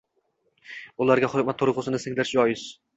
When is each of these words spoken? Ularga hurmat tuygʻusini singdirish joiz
Ularga 1.07 1.31
hurmat 1.37 1.63
tuygʻusini 1.63 2.05
singdirish 2.09 2.37
joiz 2.43 2.71